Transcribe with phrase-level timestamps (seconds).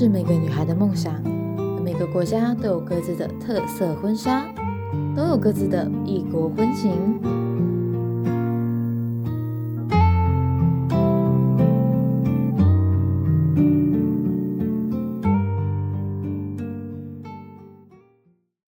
[0.00, 1.12] 是每个女孩的梦想。
[1.84, 4.46] 每个国家都有各自的特色婚纱，
[5.14, 7.20] 都有各自的异国婚情。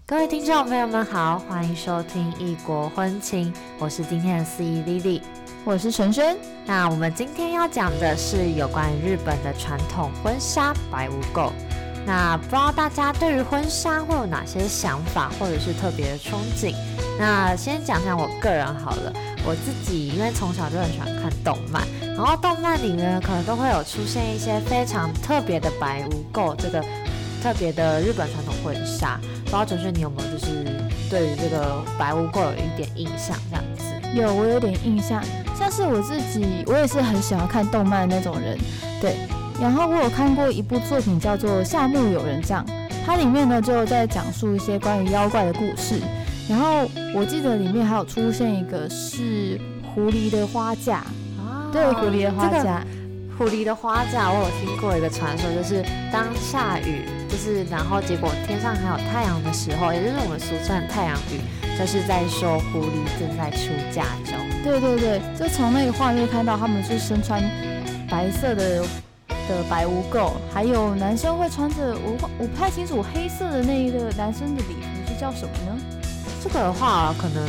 [0.05, 5.23] 各位听众朋友们好，欢迎收听《异国婚情》，我是今天的司仪 Lily。
[5.65, 6.37] 我是陈轩。
[6.67, 11.53] 那我们今天要讲的是有关于日本的传统婚纱白无垢。
[12.05, 16.75] 那不知道大家对于婚纱会有哪些想法，或者是特别的憧憬？
[17.17, 19.13] 那先讲讲我个人好了。
[19.47, 26.85] 我自己因为从小就很喜欢看动漫，然后动漫里面可能都会有出现一些非常特别的白无垢这个
[27.41, 29.21] 特别的日本传统婚纱。
[29.45, 30.65] 不知道陈轩你有没有就是
[31.09, 33.65] 对于这个白无垢有一点印象这样？
[34.15, 35.23] 有，我有点印象。
[35.59, 38.59] 像是我自己，我也是很喜欢看动漫的那种人，
[39.01, 39.17] 对。
[39.61, 42.65] 然后我有看过一部作品叫做《夏目友人帐》，
[43.07, 46.01] 它里面呢就在讲述一些关于妖怪的故事。
[46.49, 49.61] 然后我记得里面还有出现一个是
[49.95, 50.97] 狐狸的花架
[51.39, 52.83] 啊，对，狐狸的花架。
[53.39, 61.41] 狐狸的花架，我有听过一个传说，就是当下雨，就是然后结果天上还有太阳的时候，也就是我们俗称的太阳雨，
[61.83, 64.39] 就是在说狐狸正在出嫁中。
[64.63, 67.43] 对对对，就从那个画面看到他们是身穿
[68.09, 68.83] 白色的
[69.27, 75.77] 的白无垢，还有男生会穿着我我不太清楚黑色的那一个男生的礼服是叫什么呢？
[76.41, 77.45] 这个的话可能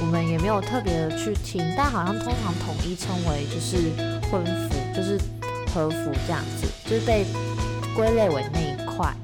[0.00, 3.92] 我们也没有特别的去听，但好像通常统一称为就是
[4.28, 5.16] 婚服，就是
[5.72, 7.24] 和服这样子，就是被
[7.94, 9.14] 归类为那一块，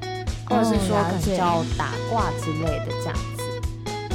[0.49, 3.36] 或者是说可能叫打褂之类的这样子。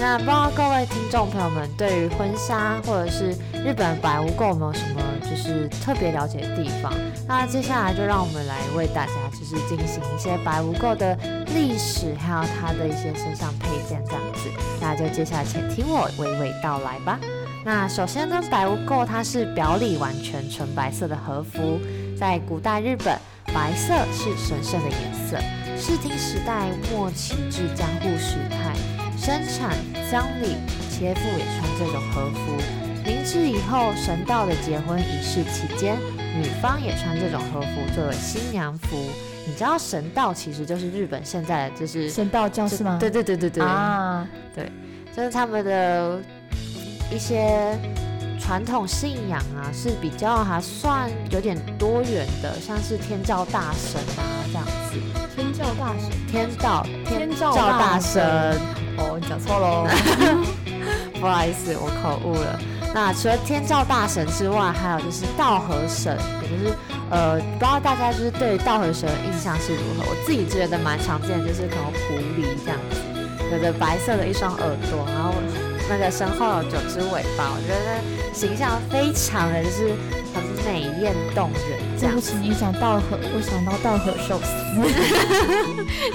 [0.02, 6.92] 那不知道各位听众朋友们对于婚纱或者是日本白无垢有没有什么就是特别了解的地方？
[7.28, 11.16] 那接下来就让我们来为大家就是进行一些白无垢的
[11.54, 14.50] 历史，还有它的一些身上配件这样子。
[14.82, 17.20] 那就接下来请听我娓娓道来吧。
[17.64, 21.80] 那首先呢，白无垢它是表里完全纯白色的和服，
[22.18, 23.16] 在古代日本，
[23.54, 25.38] 白色是神圣的颜色。
[25.78, 29.01] 室町时代末期至江户时代。
[29.24, 29.78] 生产
[30.10, 30.56] 丧礼，
[30.90, 32.58] 切腹也穿这种和服。
[33.06, 35.96] 明治以后，神道的结婚仪式期间，
[36.36, 38.98] 女方也穿这种和服作为新娘服。
[39.46, 42.98] 你知道神道其实就是日本现在的就是 神道教是吗？
[43.00, 44.72] 对对对对对啊，对，
[45.16, 46.20] 就是他们的
[47.14, 47.78] 一些
[48.40, 54.98] 传统信仰啊，是比较还算有点多元的，像是天照大神啊这样子。
[55.36, 58.60] 天照大神，天道天照大神。
[59.02, 59.88] 哦，你讲错喽，
[61.20, 62.60] 不好意思，我口误了。
[62.94, 66.76] 那除了天照大神之外，还有就是道和神，也就是
[67.10, 70.04] 呃，不知道大家就是对道和神的印象是如何？
[70.10, 73.00] 我自己觉得蛮常见的，就是可能狐狸这样子，
[73.52, 75.34] 有着白色的一双耳朵，然后
[75.90, 78.02] 那个身后有九只尾巴，我觉得
[78.34, 79.96] 形象非常的就是
[80.36, 81.80] 很美艳动人。
[81.98, 84.52] 对不起，你讲道和，我想到道和寿司。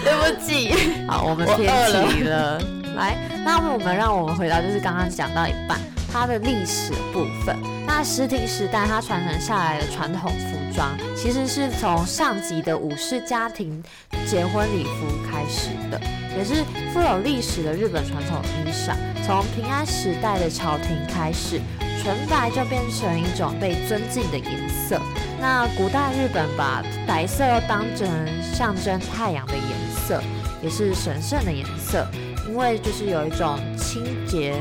[0.05, 1.73] 对不起，好，我们偏
[2.11, 2.61] 题了。
[2.97, 5.79] 来，那我们让我们回到就是刚刚讲到一半，
[6.11, 7.57] 它的历史部分。
[7.87, 13.83] 那石亭时代它传承下来的传统服装，其实是从上级的武士家庭
[14.27, 16.01] 结婚礼服开始的，
[16.37, 18.95] 也是富有历史的日本传统衣裳。
[19.25, 21.61] 从平安时代的朝廷开始。
[22.03, 25.01] 纯白就变成一种被尊敬的颜色。
[25.41, 28.07] 那古代日本把白色当成
[28.55, 30.23] 象征太阳的颜色，
[30.63, 32.07] 也是神圣的颜色，
[32.49, 34.55] 因为就是有一种清洁，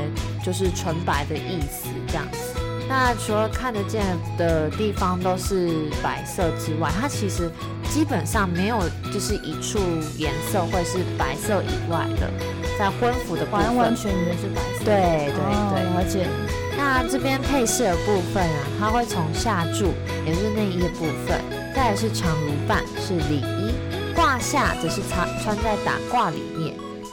[0.44, 2.38] 就是纯白的意思这样子。
[2.88, 4.02] 那除了看得见
[4.38, 7.50] 的地方都是白色之外，它其实
[7.90, 8.78] 基本上没有
[9.12, 9.78] 就是一处
[10.16, 12.30] 颜色会是白色以外的，
[12.78, 14.84] 在婚服的完完全全是白色。
[14.84, 15.38] 对对
[15.72, 16.26] 对，而且。
[16.78, 19.94] 那这边配饰的部分啊，它会从下柱，
[20.26, 21.40] 也是内衣的部分，
[21.74, 23.72] 再来是长襦袢，是里衣，
[24.14, 26.42] 褂下则是穿穿在打褂里，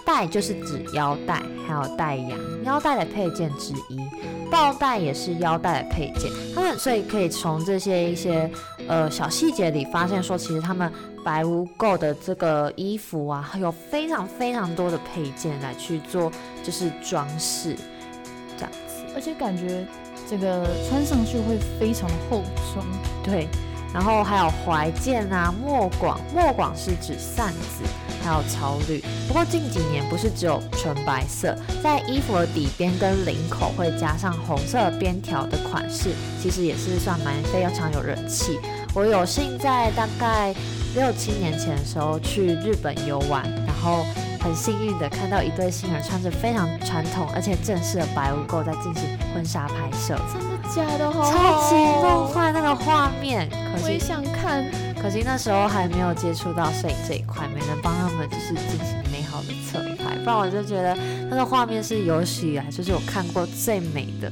[0.06, 3.98] 带就是指腰带，还有带阳腰带的配件之一，
[4.52, 6.32] 抱带也是腰带的配件。
[6.54, 8.50] 他们所以可以从这些一些
[8.88, 10.92] 呃小细节里发现，说其实他们
[11.24, 16.32] 白污垢的这个衣服啊，有非常非常多的配件来去做，
[16.64, 17.76] 就是装饰
[18.58, 19.04] 这样子。
[19.16, 19.86] 而且感觉
[20.30, 22.42] 这个穿上去会非常的厚
[22.74, 22.84] 重，
[23.24, 23.48] 对。
[23.94, 27.84] 然后还有怀剑啊，墨广，墨广是指扇子，
[28.24, 29.04] 还有草履。
[29.28, 36.10] 不过近几年不是只有纯白色，在衣服的底边跟领口会加上红色边条的款式，
[36.42, 38.60] 其实也是算蛮非常有人气。
[38.96, 40.54] 我有幸在大概
[40.96, 44.06] 六七年前的时候去日本游玩，然后
[44.40, 49.04] 很幸运的看到一对新人穿着非常传统而且正式的白污垢在进行
[49.34, 50.20] 婚纱拍摄，
[50.76, 51.12] 假的？
[51.12, 54.64] 好超级梦梦幻那个画面，可我也惜想看。
[55.02, 60.96] 可惜那时候还没有接触到摄影这一块，没能帮他们就是进行美好的侧拍，不然我就觉得
[61.30, 64.32] 那个画面是有史以来就是我看过最美的。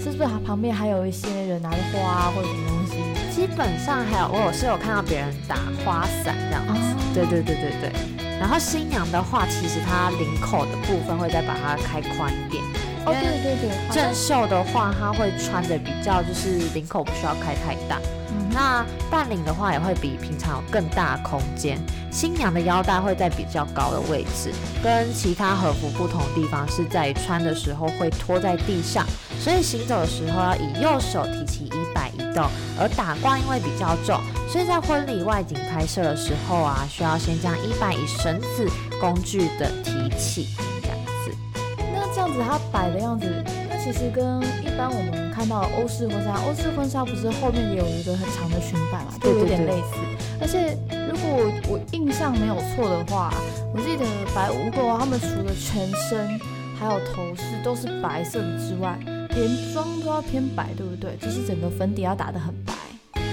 [0.00, 2.96] 是不是它旁边还有一些人拿着花啊或者什么东西？
[3.32, 5.54] 基本上还有我有是有看到别人打
[5.84, 7.92] 花伞这样子，哦对对对对对。
[8.40, 12.60] 然后新娘的话，其实她领口的部分会再把它开宽一点。
[13.04, 17.98] 哦，对对对，正袖的话，它会穿的比较就是领口不需要开太大。
[18.30, 21.78] 嗯那半领的话也会比平常有更大空间。
[22.10, 24.52] 新娘的腰带会在比较高的位置，
[24.84, 29.06] 跟其他和服不同的地方是在于穿的时候会拖在地上，
[29.40, 32.46] 所以行走的时候要以右手提起衣摆移动。
[32.78, 34.20] 而打褂因为比较重，
[34.50, 38.68] 所以在婚礼外景拍摄的时候啊，需要先将衣摆以绳子
[39.00, 40.48] 工具的提起，
[42.22, 43.26] 样子它摆的样子，
[43.68, 49.98] 那其实跟一般我们看到的欧式婚纱，欧式婚纱不是后面也有一个很长的裙摆嘛，就有点类似。
[50.40, 50.76] 而且
[51.10, 53.34] 如果我印象没有错的话，
[53.74, 54.04] 我记得
[54.34, 56.38] 白无垢啊，他们除了全身
[56.78, 58.96] 还有头饰都是白色的之外，
[59.30, 61.16] 连妆都要偏白，对不对？
[61.20, 62.72] 就是整个粉底要打得很白。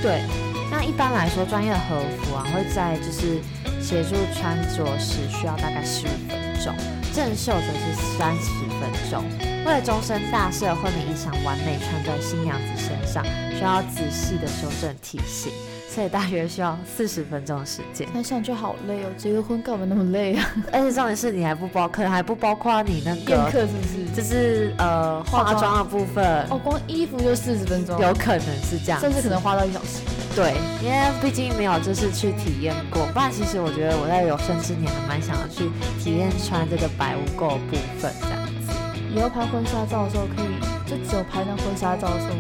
[0.02, 0.24] 对，
[0.72, 3.40] 那一般来说，专业的和服啊，会在就是
[3.82, 6.74] 协助穿着时需要大概十五分钟，
[7.20, 8.50] 正秀则是三十
[8.80, 9.22] 分钟。
[9.66, 13.22] 为了终身大事的婚礼衣裳完美穿在新娘子身上，
[13.52, 15.52] 需要仔细的修正体型，
[15.94, 18.08] 所以大约需要四十分钟的时间。
[18.14, 20.50] 想想就好累哦，结个婚干嘛那么累啊？
[20.72, 24.16] 而且重点是你还不包，可能还不包括你那个，宴客是不是？
[24.16, 30.00] 就是呃化妆的部分，哦，光衣服就四十分钟，有可能是这样，甚至可能花到一小时。
[30.40, 35.70] 对，因为毕竟没有就是去体验过，不然其实我觉得我在有生之年还蛮想要去
[36.00, 38.72] 体验穿这个白污垢部分这样子。
[39.14, 40.56] 以后拍婚纱照的时候，可以
[40.88, 42.36] 就只有拍那婚纱照的时候，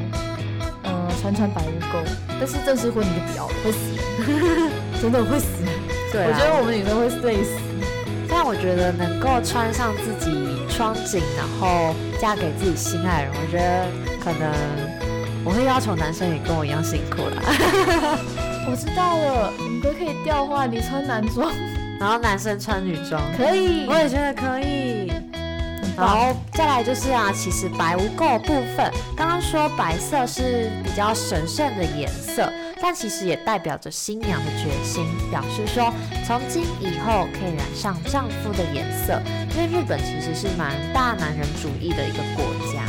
[0.83, 1.99] 呃，穿穿白污垢，
[2.39, 3.91] 但是正式婚礼就不要了，会死，
[5.01, 5.75] 真的会死人。
[6.13, 7.59] 对我觉得我们女生会累死。
[8.31, 13.85] 但我觉得能够穿上自己窗景，然后嫁给自己心爱的人，我觉得
[14.23, 14.47] 可能
[15.45, 17.41] 我会要求男生也跟我一样辛苦啦。
[18.69, 21.51] 我知道了，你们可以调换，你穿男装
[21.99, 25.11] 然后男生穿女装，可以，我也觉得可以。
[25.97, 32.49] 然后再来就是啊，其实白无垢部分，刚刚说白色是比较神圣的颜色，
[32.81, 35.91] 但其实也代表着新娘的决心，表示说
[36.25, 39.19] 从今以后可以染上丈夫的颜色。
[39.51, 42.85] 因为日本其实是蛮大男人主义的一个国家，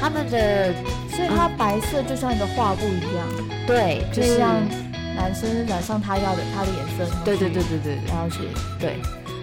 [0.00, 0.72] 他们的
[1.10, 3.26] 所以它白色就像一个画布一样，
[3.66, 4.54] 对就是可以让
[5.16, 7.14] 男生染上他要的他的颜色。
[7.24, 8.04] 对对对对对对。
[8.06, 8.38] 了解。
[8.78, 8.96] 对，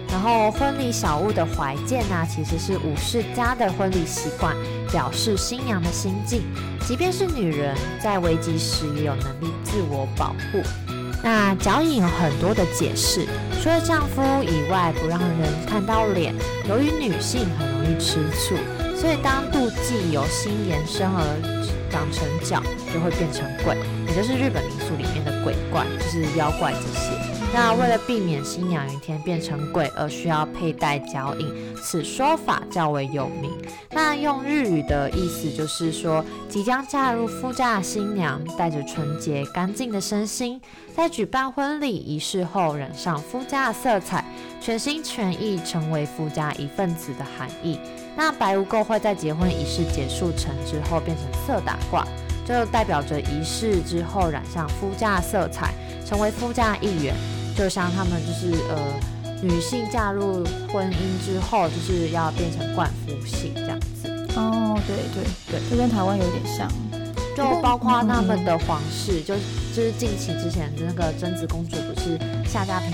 [0.09, 4.55] 然后婚礼小物的怀件呢、其实是武士家的婚礼习惯，
[4.91, 6.43] 表示新娘的心境。
[6.85, 10.61] 即便是女人，在危急时也有能力自我保护。
[11.23, 13.25] 那脚印有很多的解释，
[13.61, 16.35] 除了丈夫以外，不让人看到脸。
[16.67, 18.55] 由于女性很容易吃醋，
[19.03, 21.19] 所以当妒忌由心延伸而
[21.91, 23.75] 长成脚，就会变成鬼，
[24.07, 27.11] 也就是日本民俗里面的鬼怪，就是妖怪这些。
[27.53, 33.51] 那为了避免新娘一天变成鬼而需要佩戴脚印，此说法较为有名。
[33.91, 40.61] 那用日语的意思就是说，即将嫁入夫家的新娘带着纯洁干净的身心，
[40.95, 44.23] 在举办婚礼仪式后染上夫家的色彩，
[44.61, 47.77] 全心全意成为夫家一份子的含义。
[48.15, 52.07] 那白无垢会在结婚仪式结束成之后变成色打卦，
[52.45, 55.73] 就代表着仪式之后染上夫家色彩，
[56.05, 57.15] 成为夫家一员。
[57.55, 58.77] 就像他们就是呃，
[59.41, 66.67] 女性嫁入婚姻之后，就是要变成冠夫姓这样子，哦，对对对，就跟台湾有点像。
[67.35, 69.33] 就包括他们的皇室，就
[69.75, 72.15] 就是近期之前的那个贞子公主不是
[72.47, 72.91] 下嫁平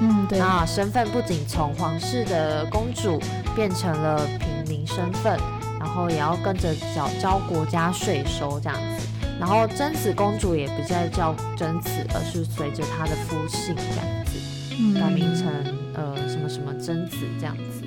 [0.00, 0.38] 嗯，对。
[0.38, 3.20] 啊，身份不仅从皇室的公主
[3.54, 5.38] 变成了平民身份，
[5.78, 9.06] 然后也要跟着缴交国家税收这样子。
[9.40, 14.38] 然后贞子公主也不再叫贞子，而是随着她的夫姓这样子。
[14.80, 15.46] 嗯改名成
[15.94, 17.82] 呃什么什么贞子这样子。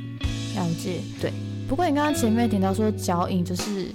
[0.55, 1.01] 了解。
[1.19, 1.31] 对。
[1.67, 3.93] 不过你刚刚前面提到说脚印就是，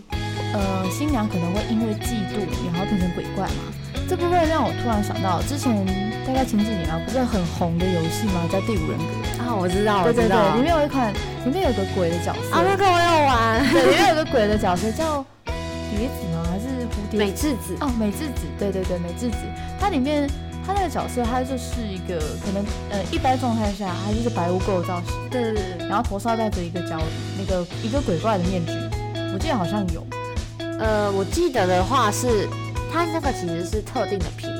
[0.54, 3.72] 呃，新娘可能会因为嫉妒然后变成鬼怪嘛。
[4.08, 5.84] 这部分让我突然想到，之前
[6.26, 8.42] 大概前几年啊，不是很红的游戏吗？
[8.50, 9.04] 叫《第五人格》。
[9.46, 10.50] 啊，我知道，我对对知道。
[10.50, 11.14] 对，里面有一款，
[11.44, 12.56] 里面有个鬼的角色。
[12.56, 13.72] 啊，那个我有玩。
[13.72, 16.42] 对，里面有个鬼的角色叫蝶子吗？
[16.50, 17.20] 还是蝴蝶？
[17.20, 17.76] 美智子。
[17.80, 19.36] 哦，美智子，对对对，美智子，
[19.78, 20.28] 它里面
[20.66, 26.98] 他那个角色，他就是一个可能呃一般状态下，他就是白污垢造型，对对对，然后头上戴着一个角
[27.38, 28.72] 那个一个鬼怪的面具，
[29.32, 30.04] 我记得好像有。
[30.80, 32.48] 呃，我记得的话是，
[32.92, 34.55] 他那个其实是特定的皮肤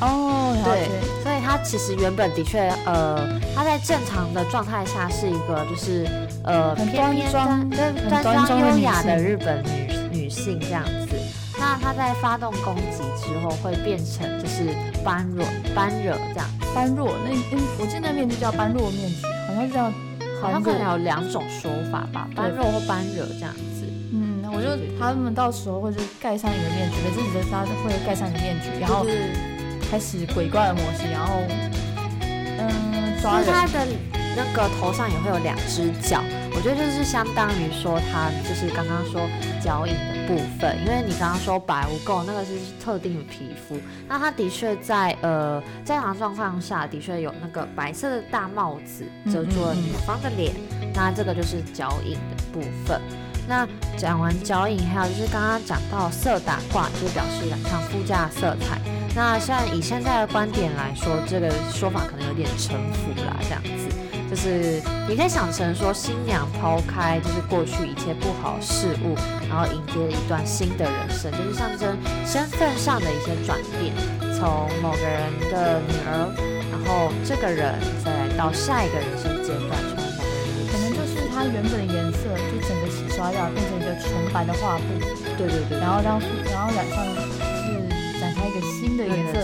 [0.00, 0.88] 哦，对，
[1.22, 6.06] 所以他其实原本的确，呃，他在正常的状态下是一个就是
[6.44, 11.16] 呃很端庄、端庄优雅的日本女女性这样子。
[11.58, 14.68] 那他在发动攻击之后会变成就是
[15.02, 15.42] 般若
[15.74, 19.84] 般若这样，般若那嗯，我记得那面具叫般若面具，好像是叫
[20.42, 23.86] 好像可能有两种说法吧，般若或般若这样子。
[24.12, 24.68] 嗯我就
[25.00, 29.04] 他们到时候会就盖上一个面具，每次你的他会盖上一个面具，然后
[29.90, 31.34] 开始鬼怪的模式，然后
[32.58, 33.46] 嗯抓人。
[33.46, 33.86] 他的
[34.36, 36.22] 那个头上也会有两只脚，
[36.54, 39.22] 我觉得就是相当于说他就是刚刚说
[39.62, 50.52] 脚印的部分，因为你刚刚说白无垢那个是特定的皮肤，那他的确在呃正常状况下的确有那个白色的大帽子遮住了女方的脸，
[50.94, 53.00] 那这个就是脚印的部分。
[53.48, 58.80] 那讲完脚影，还有就是刚刚讲到色打卦，就表示染上附加色彩。
[59.14, 63.88] 那像以现在的观点来说，这个说法可能有点城府啦，这样子，
[64.28, 69.14] 就是你可以想成说新娘抛开就是过去一切不好事物，
[69.48, 73.94] 然后迎接一段新的人生，就是象征身份上的一些转变，
[74.36, 76.34] 从某个人的女儿，
[76.70, 82.36] 然后这个人再来到下一个人生阶段，从某个人可能就是它原本的颜色。
[83.16, 84.84] 刷掉，变成一个纯白的画布。
[85.38, 86.20] 对对对，然后让，
[86.52, 89.40] 然后染上是展开一个新的颜色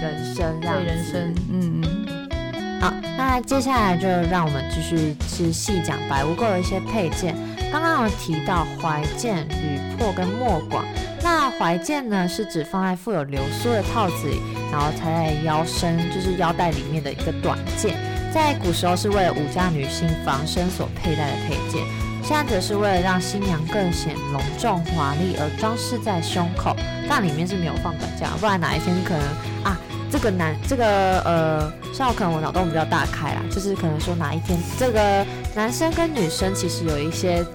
[0.00, 2.80] 人生，对人生，嗯嗯。
[2.80, 7.34] 好，那接下来就让我们继续去细讲白无垢的一些配件。
[7.72, 10.84] 刚刚有提到怀剑、履破跟墨广。
[11.22, 14.40] 那怀剑呢，是指放在富有流苏的套子里，
[14.70, 17.96] 然后插在腰身，就是腰带里面的一个短剑，
[18.32, 21.82] 在古时候是为了武家女性防身所佩戴的配件。
[22.26, 26.74] 现在则是为了让新娘更显隆重华丽而装饰在胸口，
[27.08, 29.22] 但里面是没有放短架，不然哪一天可能
[29.62, 29.78] 啊，
[30.10, 37.46] 这个男这个呃，像我可能我脑洞比较大开啦，就是可能说哪一天这个男生跟女生其实有一些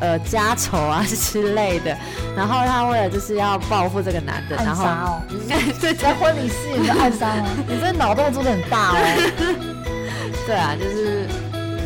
[0.00, 1.96] 呃家仇啊之类的，
[2.36, 5.22] 然后他为了就是要报复这个男的，然后哦，
[5.80, 7.48] 对，在婚礼戏你的暗杀吗？
[7.66, 8.96] 你这脑洞做的很大哦。
[10.46, 11.26] 对啊，就是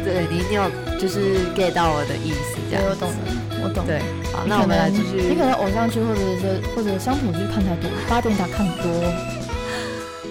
[0.05, 0.63] 对你你有。
[0.97, 3.17] 就是 get 到我的意思，这样我懂了，
[3.63, 3.85] 我懂。
[3.85, 3.99] 对，
[4.33, 5.21] 好，那我们来继续。
[5.21, 8.89] 你可能偶像剧或者是或者乡土剧看太多，八点档看多。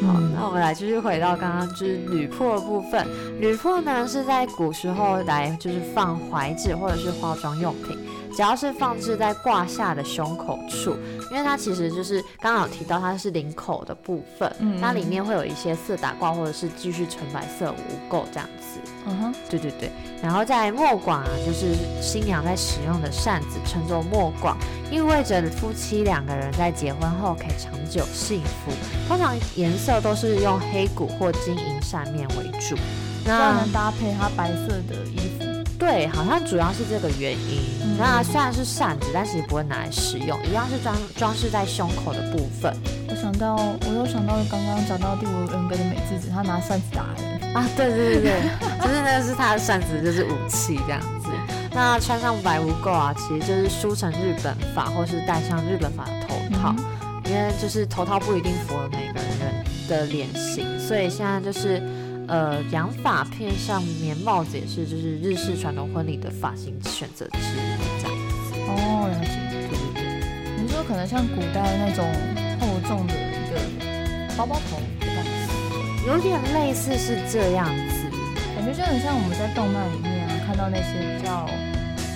[0.07, 3.05] 好，那我们来继续回到刚刚就是吕破部分。
[3.39, 7.95] 吕破呢是在古时候来就是放怀纸或者是化妆用品。
[8.35, 10.97] 只要是放置在挂下的胸口处，
[11.31, 18.79] 因为它其实就是刚刚有提到它是领口的部分，它里面会有一些色打挂或者是继续纯白色无垢这样子。
[19.05, 19.91] 嗯哼，对对对。
[20.21, 24.57] 然后在墨广啊，就是新娘在使用的扇子，称作墨广，
[24.89, 28.71] 意味着夫妻两个人在结婚后可以长久幸福。
[29.07, 32.75] 通常颜色都是用黑骨或金银扇面为主，
[33.25, 35.42] 那能搭配它白色的衣服。
[35.85, 37.61] 对，好像主要是这个原因。
[37.99, 42.73] 那虽然是扇子，但其实不会拿来使用，一样是装装饰在胸口的部分。
[43.09, 47.67] 我想到，我又想到刚刚讲到第五人格的美智子，她拿扇子打人 啊！
[47.75, 48.41] 对对对对，
[48.81, 51.29] 就是那个是她的扇子，就是武器这样子。
[51.71, 56.73] 那穿上白无垢啊，其实就是梳成日本发，或是戴上日本发的头套，
[57.25, 61.81] 因为就是头套不一定符合每个人的脸型，所以现在就是。
[62.27, 68.53] 呃，养发配上棉帽子也是，就是日式传统婚礼的发型选择之一，这样子。
[68.67, 69.39] 哦，了解。
[69.51, 70.63] 对对对。
[70.63, 72.05] 你说可能像古代那种
[72.59, 73.59] 厚重的一个
[74.37, 78.07] 包包头的感觉，有点类似是这样子，
[78.55, 81.45] 感觉就很像我们在动漫里面啊看到那些比较，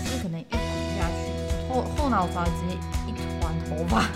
[0.04, 0.58] 就是可能一骨
[0.98, 1.20] 下去，
[1.70, 3.12] 后后脑勺直接一
[3.42, 4.10] 团头发。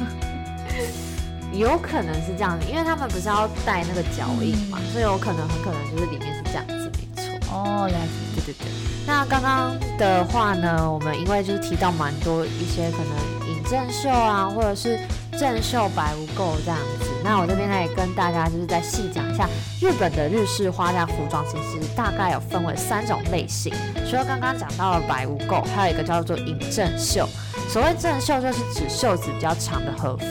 [1.53, 7.53] 有可能是这样子，因为他们不是要带那个脚印嘛，所以有可能很可能就是里面是这样子，没错。
[7.53, 8.67] 哦，了解，对对对。
[9.05, 14.97] 那刚刚的话呢，我们因为就是提到蛮多一些可能尹正秀啊，或者是
[15.37, 17.09] 正秀白无垢这样子。
[17.23, 19.49] 那我这边呢也跟大家就是再细讲一下，
[19.81, 23.73] 日本的日式花嫁服装其实大概有分为三种类型，
[24.09, 27.27] 除了刚刚讲到了白无垢，还有一个叫做尹正秀。
[27.67, 30.25] 所谓正秀就是指袖子比较长的和服。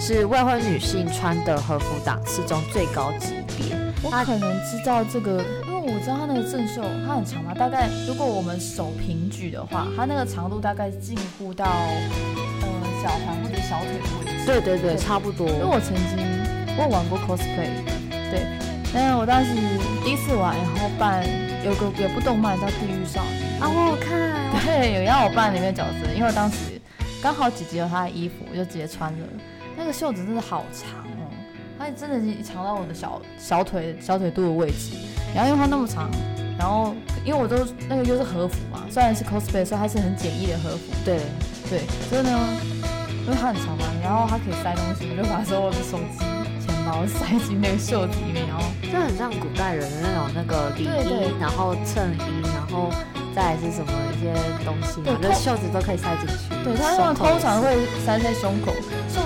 [0.00, 3.76] 是未婚女性穿的和服档次中最高级别。
[4.02, 12.66] 我可能知道这个，因为我知道它那个正袖它很长嘛，大概如果我们手平举的话，它那个长度大概近乎到呃
[13.02, 14.46] 脚踝或者小腿的位置。
[14.46, 15.46] 对对对，差不多。
[15.46, 16.16] 因为我曾经
[16.78, 17.68] 我玩过 cosplay，
[18.30, 18.46] 对，
[18.94, 19.52] 但是我当时
[20.02, 21.22] 第一次玩，然后扮
[21.62, 24.16] 有个有部动漫叫《地狱少女》啊，我有看，
[24.64, 26.80] 对，有让我扮里面角色，因为我当时
[27.22, 29.18] 刚好姐姐有她的衣服，我就直接穿了。
[29.76, 31.28] 那个袖子真的好长哦，
[31.78, 34.96] 它真的是长到我的小小腿小腿肚的位置。
[35.34, 36.10] 然后因为它那么长，
[36.58, 37.56] 然后因为我都
[37.88, 40.92] 那个又是和服嘛，虽然是 cosplay，所以它是很简易的和服。
[41.04, 41.20] 对
[41.70, 42.38] 对，所以呢，
[43.24, 46.18] 因为它很长嘛，然后它可以塞东西，我就把所有的手机、
[46.66, 52.90] 钱包塞进那个袖子里面，然后就很像古代人的那种那个礼衣，然后衬衣，然后。
[53.32, 54.34] 再是什么一些
[54.64, 56.50] 东西，对，那袖子都可以塞进去。
[56.64, 58.72] 对，它通常会塞在胸口。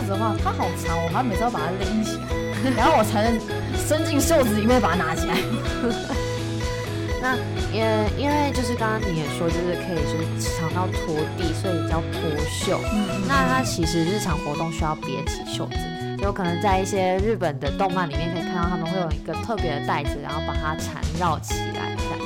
[0.09, 3.41] 的话，它好长，我还每次要把它拎起来， 然后我才能
[3.87, 5.35] 伸进袖子里面把它拿起来。
[7.25, 7.37] 那
[7.73, 7.81] 因
[8.21, 12.79] 因为就是刚刚你也说，就是可以就是长到拖地，所以叫拖袖。
[12.93, 13.23] 嗯。
[13.27, 15.79] 那它其实日常活动需要别起袖子，
[16.23, 22.19] 有可能在一些日本的动漫里面可以看到他们会有一个特别的袋子，然后把它缠绕起来，这样。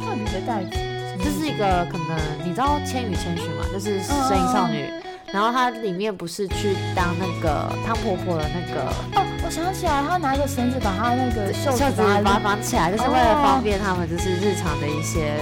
[0.00, 0.70] 特别的袋子。
[1.18, 3.64] 这是一个可能你知道《千与千寻》吗？
[3.72, 4.84] 就是《神隐少女》，
[5.32, 8.82] 然后它里面不是去当那个汤婆婆的那个
[9.14, 15.34] 哦，我想起来，她拿一个绳子把她那个袖子把它绑起来，就是为了方便他们就是日常的一些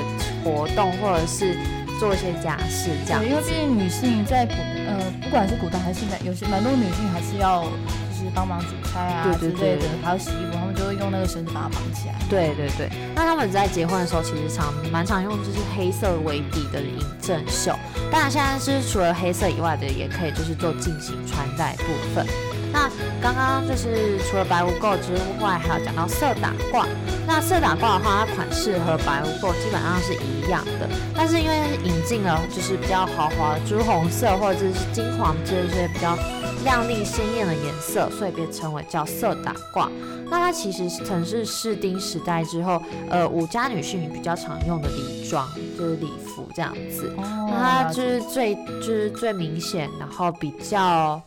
[0.43, 1.57] 活动或者是
[2.01, 3.25] 做一些家事这样。
[3.25, 4.55] 因为毕竟女性在古
[4.87, 8.25] 呃不管是古代还是现在，有些蛮多女性还是要就是。
[8.35, 12.15] 帮忙煮菜啊之类的，还有洗衣服，他就会用那个绳子把它绑起来。
[12.29, 17.73] 对对对，那他们在结婚的时候，其实常蛮常用就是黑色为底的银正袖。
[18.11, 22.27] 当然现在是除了黑色以外的，也可以就是做进行穿戴部分。
[22.73, 22.91] 那
[23.23, 26.87] 刚刚就是除了白无垢之外，还有讲到色打挂。
[27.27, 36.19] 那色打挂的话，它款式和白无垢基本上是一样的，但是因为引进了就是比较豪华的朱红色或者是金黄这些比较。
[36.65, 39.89] 亮丽鲜艳的颜色，所以被称为叫色打褂。
[40.31, 45.47] 那它其实曾是士丁时代之后，呃，武家女性比较常用的礼装，
[45.79, 47.15] 就是礼服这样子。
[47.17, 51.21] 那它就是最就是最明显，然后比较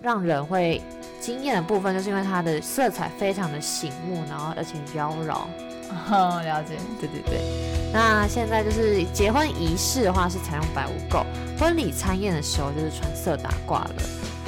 [0.00, 0.80] 让人会
[1.20, 5.36] 惊艳的部分，就是因为它的色彩非常的醒目，然后而且妖娆。
[6.10, 6.74] 哦，了解。
[6.98, 7.40] 对对对。
[7.92, 11.24] 那现在就是结婚仪式的话是采用白无垢，
[11.58, 13.94] 婚礼参宴的时候就是穿色打褂了。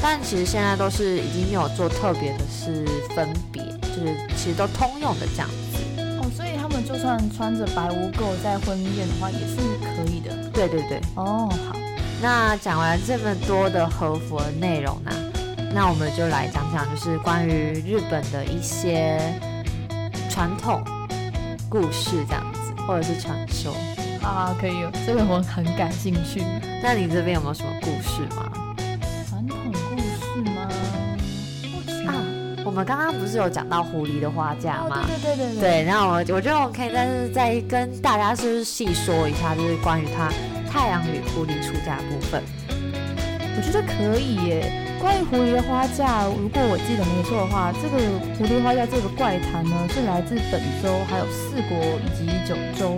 [0.00, 2.84] 但其实现在都是已经没有做特别的是
[3.14, 6.02] 分别，就是其实都通用的这样子。
[6.20, 10.50] 哦，所以他们就算穿着白无垢在婚宴的话，也是可以的。
[10.50, 11.00] 对对对。
[11.16, 11.76] 哦，好。
[12.20, 15.10] 那讲完这么多的和服的内容呢，
[15.72, 19.20] 那我们就来讲讲，就是关于日本的一些
[20.30, 20.82] 传统
[21.68, 23.74] 故事这样子，或者是传说。
[24.22, 26.42] 啊，可以，这个我很感兴趣。
[26.82, 28.50] 那你这边有没有什么故事吗？
[32.78, 35.04] 们刚刚不是有讲到狐狸的花嫁吗？
[35.04, 35.84] 对对对对对。
[35.84, 40.30] 然后我我觉得我可以再是再跟大家是细说一下，就是关于它
[40.70, 42.40] 太阳与狐狸出嫁部分。
[42.70, 44.84] 我觉得可以耶。
[45.00, 47.98] 关于狐狸的花嫁，如果我记得没错的话，这个
[48.38, 52.96] 狐狸花嫁这个怪谈呢，是来自本州、还有四国以及九州。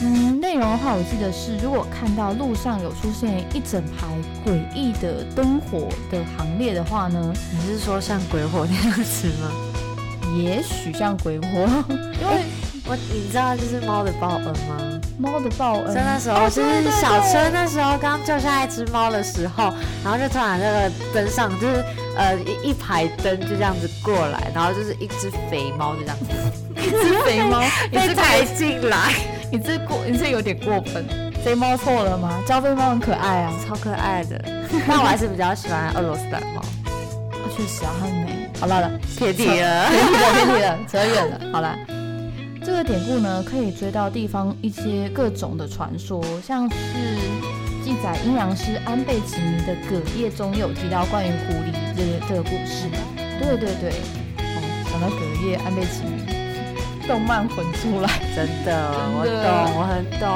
[0.00, 4.06] 嗯，内容的话，我记得是，如果看到路上有出现一整排
[4.44, 9.50] 诡异的灯火的行列的话呢，你是说像鬼火那样子吗？
[10.36, 11.46] 也许像鬼火，
[11.88, 12.44] 因为
[12.86, 15.00] 我你知道就是猫的报恩吗？
[15.18, 21.84] 猫的报恩，在那时候就是小车那时候刚救下一只猫的时候，然后就突然那个灯上就是
[22.16, 26.26] 呃一一排灯就这样子过来，然后就是一只肥猫就这样子，
[26.86, 29.12] 一只肥猫被抬进来。
[29.50, 31.04] 你这过，你这有点过分。
[31.42, 32.42] 飞猫错了吗？
[32.46, 34.38] 招飞猫很可爱啊，超可爱的。
[34.86, 36.62] 那我还是比较喜欢俄罗斯蓝猫。
[37.56, 38.50] 确实啊，很美。
[38.60, 41.40] 好了了，撇题了，撇题了，撇题了，扯远了。
[41.52, 41.78] 好了，
[42.62, 46.76] 这个典故呢，可以追到地方一些各种的传说，像是
[47.82, 52.88] 记载阴阳师安倍晴明的《葛叶》中有提到关于狐狸这这个故事。
[53.40, 53.90] 对对对，
[54.38, 56.37] 哦，讲到葛叶，安倍晴明。
[57.08, 60.28] 动漫混出来，真的，我懂，我很懂。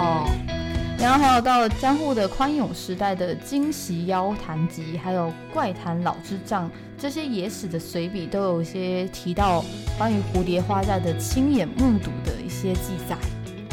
[0.98, 9.62] 然后还有到了江户的宽永时代的《惊喜妖谈集》，还有《怪谈老之丈》这些野史的随笔，都有一些提到
[9.98, 13.16] 关于蝴蝶花嫁的亲眼目睹的一些记载。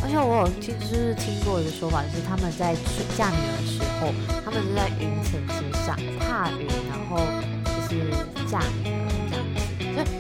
[0.01, 2.75] 而且我有听，就是听过一个说法，就是他们在
[3.15, 4.11] 嫁女儿的时候，
[4.43, 7.17] 他们是在云层之上踏云，然后
[7.63, 8.11] 就是
[8.49, 8.89] 嫁女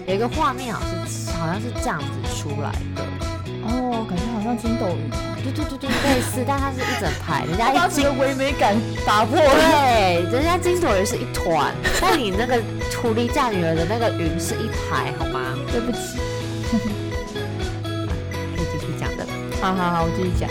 [0.07, 2.05] 有一个画面，好像是好像是这样子。
[2.39, 3.03] 出来的
[3.67, 5.09] 哦，感觉好像筋斗云，
[5.43, 12.55] 对对对对，类似，但它是一整排，人家 一的唯美感打破对，人家金斗云是一团， 但你那个
[13.01, 15.41] 狐狸嫁女儿的那个云是一排，好吗？
[15.69, 16.17] 对不起，
[18.55, 19.27] 可以继续讲的。
[19.61, 20.49] 好好好，我继续讲。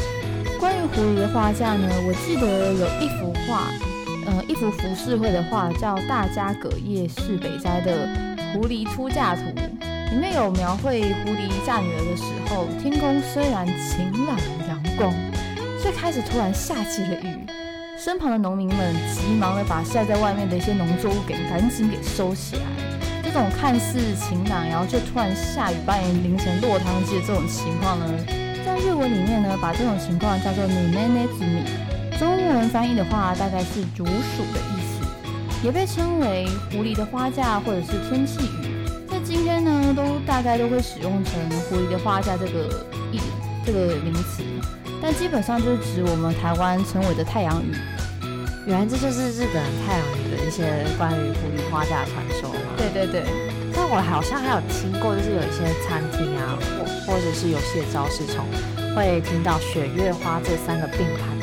[0.61, 3.73] 关于狐狸的画架呢，我记得有一幅画，
[4.27, 8.07] 呃，一幅浮世绘的画叫《大家葛叶是北斋的
[8.53, 9.43] 狐狸出嫁图》，
[10.11, 14.37] 里面有描绘狐狸嫁女儿的时候，天空虽然晴朗
[14.69, 15.13] 阳光，
[15.83, 17.47] 却开始突然下起了雨，
[17.99, 22.63] 身旁的农民们急忙的把晒在外面的一些农作物给赶紧给收起来。
[23.23, 28.07] 这种看似晴朗，然后却突然下雨，把你淋成落汤鸡的这种情况呢？
[28.65, 31.63] 在日文里面呢，把这种情况叫做 “nene 之米”，
[32.19, 34.98] 中文翻译的话大概是“竹鼠”的意思，
[35.63, 38.87] 也被称为狐狸的花架或者是天气雨。
[39.11, 41.35] 在今天呢，都大概都会使用成
[41.69, 43.21] 狐狸的花架这个意
[43.67, 44.43] 这个名词，
[45.03, 47.75] 但基本上就是指我们台湾称为的太阳雨。
[48.67, 52.77] 原来这就是日本太阳雨的一些关于狐狸花架传说吗？
[52.77, 53.25] 对对对。
[53.75, 58.45] 但我好像还有听过，就是有一些餐厅啊，或或者是有些招式从，
[58.95, 61.38] 会听到雪月花这三个并排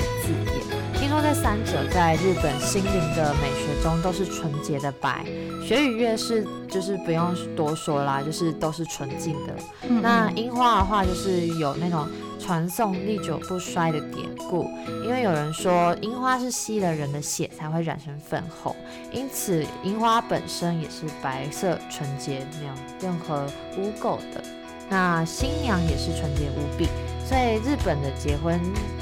[1.27, 5.25] 这三者在日本心灵的美学中都是纯洁的白，
[5.59, 9.55] 雪与月是就是不用多说啦，就是都是纯净的。
[10.03, 12.07] 那樱花的话，就是有那种
[12.39, 14.69] 传颂历久不衰的典故，
[15.03, 18.75] 因为有人说樱花是吸了人的血才会染成粉红，
[19.11, 23.47] 因此樱花本身也是白色纯洁，没有任何
[23.79, 24.43] 污垢的。
[24.88, 26.85] 那新娘也是纯洁无比，
[27.27, 28.61] 所以日本的结婚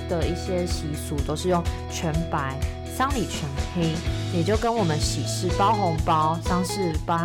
[0.10, 2.58] 的一些习俗都是用全白，
[2.98, 3.92] 丧礼全黑，
[4.38, 7.16] 也就跟我们喜事包红包、丧事包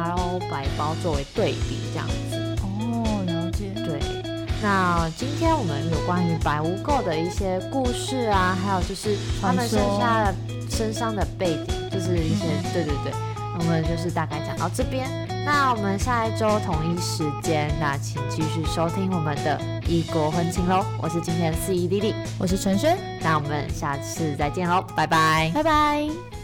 [0.50, 2.56] 白包作为对比这样子。
[2.62, 3.70] 哦，了解。
[3.74, 4.00] 对，
[4.62, 10.34] 那今天我们有关于白污垢的一些故事啊，还有就是他们身下的
[10.70, 13.12] 身上的背景，就是一些对对对，
[13.58, 15.27] 我们就是大概讲到这边。
[15.50, 20.84] 那我们下一周同一时间，那请继续收听我们的异国婚情喽。
[21.00, 26.37] 我是今天的司仪丽丽，我是陈轩，那我们下次再见喽，拜拜，拜拜。